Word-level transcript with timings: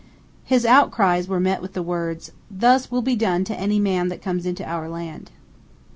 Hit 0.45 0.63
outcrles 0.63 1.27
were 1.27 1.39
met 1.39 1.61
with 1.61 1.73
the 1.73 1.83
words, 1.83 2.31
"Thus 2.49 2.89
will 2.89 3.03
be 3.03 3.15
done 3.15 3.43
to 3.43 3.55
any 3.59 3.77
man 3.79 4.07
that 4.07 4.19
comes 4.23 4.47
into 4.47 4.67
our 4.67 4.89
land." 4.89 5.29